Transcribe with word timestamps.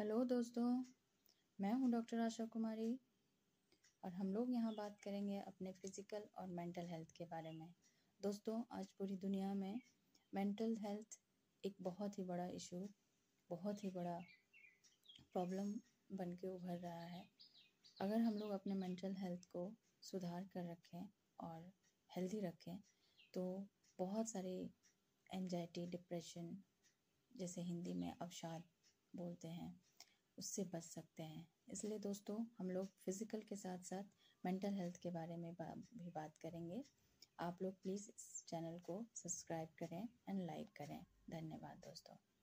Hello 0.00 0.22
दोस्तों, 0.24 0.64
मैं 1.58 1.72
हूँ 1.72 1.90
डॉक्टर 1.92 2.20
आशा 2.20 2.44
कुमारी 2.44 3.00
और 4.02 4.12
हम 4.12 4.32
लोग 4.32 4.50
यहाँ 4.50 4.72
बात 4.74 4.96
करेंगे 5.04 5.38
अपने 5.38 5.72
फ़िज़िकल 5.72 6.22
और 6.38 6.46
मेंटल 6.48 6.86
हेल्थ 6.86 7.10
के 7.10 7.24
बारे 7.24 7.50
में। 7.52 7.66
दोस्तों, 8.20 8.54
आज 8.72 8.86
पूरी 8.98 9.16
दुनिया 9.16 9.52
में 9.54 9.80
मेंटल 10.32 10.74
हेल्थ 10.84 11.18
एक 11.64 11.74
बहुत 11.80 12.18
ही 12.18 12.24
बड़ा 12.24 12.46
इशू, 12.46 12.88
बहुत 13.50 13.84
ही 13.84 13.90
बड़ा 13.90 14.16
प्रॉब्लम 15.32 15.74
बन 16.10 16.34
के 16.34 16.48
उभर 16.48 16.78
रहा 16.78 17.04
है। 17.06 17.22
अगर 18.00 18.20
हम 18.20 18.36
लोग 18.36 18.52
अपने 18.52 18.74
मेंटल 18.74 19.14
हेल्थ 19.14 19.44
को 19.44 19.70
सुधार 20.02 20.48
कर 20.54 20.70
रखें 20.70 21.06
और 21.40 21.70
हेल्दी 22.10 22.40
रखें 22.40 22.76
तो 23.34 23.44
बहुत 23.98 24.30
सारे 24.30 24.56
एनजाइटी 25.34 25.86
डिप्रेशन 25.86 26.56
जैसे 27.32 27.60
हिंदी 27.60 27.94
में 27.94 28.12
अवसाद 28.12 28.64
बोलते 29.14 29.48
हैं 29.48 29.89
उससे 30.38 30.64
बच 30.64 30.84
सकते 30.84 31.22
हैं। 31.22 31.46
इसलिए 31.72 31.98
दोस्तों 31.98 32.38
हम 32.58 32.70
लोग 32.70 32.88
फ़िज़िकल 33.04 33.42
के 33.48 33.56
साथ 33.56 33.84
साथ 33.84 34.04
मेंटल 34.44 34.74
हेल्थ 34.74 34.96
के 34.96 35.10
बारे 35.10 35.36
में 35.36 35.52
बा, 35.54 35.74
भी 35.74 36.10
बात 36.10 36.36
करेंगे। 36.42 36.84
आप 37.38 37.62
लोग 37.62 37.74
प्लीज़ 37.82 38.08
इस 38.10 38.44
चैनल 38.48 38.78
को 38.78 39.04
सब्सक्राइब 39.14 39.68
करें 39.78 40.02
एंड 40.28 40.46
लाइक 40.46 40.72
करें। 40.76 41.00
धन्यवाद 41.30 41.76
दोस्तों। 41.76 42.30